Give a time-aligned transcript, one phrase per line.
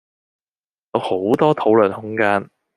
[0.95, 2.49] 有好多討論空間